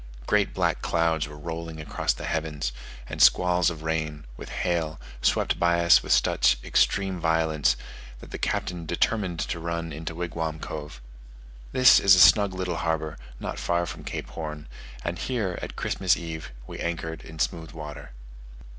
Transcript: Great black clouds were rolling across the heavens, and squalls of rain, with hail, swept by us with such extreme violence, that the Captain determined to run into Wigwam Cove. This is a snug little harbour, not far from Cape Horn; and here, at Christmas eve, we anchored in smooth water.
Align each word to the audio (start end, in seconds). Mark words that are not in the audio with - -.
Great 0.25 0.51
black 0.51 0.81
clouds 0.81 1.27
were 1.27 1.37
rolling 1.37 1.79
across 1.79 2.11
the 2.11 2.25
heavens, 2.25 2.71
and 3.07 3.21
squalls 3.21 3.69
of 3.69 3.83
rain, 3.83 4.25
with 4.35 4.49
hail, 4.49 4.99
swept 5.21 5.59
by 5.59 5.79
us 5.85 6.01
with 6.01 6.11
such 6.11 6.57
extreme 6.63 7.19
violence, 7.19 7.77
that 8.19 8.31
the 8.31 8.39
Captain 8.39 8.87
determined 8.87 9.39
to 9.39 9.59
run 9.59 9.93
into 9.93 10.15
Wigwam 10.15 10.57
Cove. 10.57 11.01
This 11.71 11.99
is 11.99 12.15
a 12.15 12.19
snug 12.19 12.55
little 12.55 12.77
harbour, 12.77 13.15
not 13.39 13.59
far 13.59 13.85
from 13.85 14.03
Cape 14.03 14.29
Horn; 14.29 14.67
and 15.03 15.19
here, 15.19 15.59
at 15.61 15.75
Christmas 15.75 16.17
eve, 16.17 16.51
we 16.65 16.79
anchored 16.79 17.21
in 17.21 17.37
smooth 17.37 17.69
water. 17.71 18.09